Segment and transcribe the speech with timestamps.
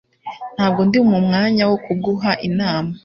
[0.55, 2.91] Ntabwo ndi mu mwanya wo kuguha inama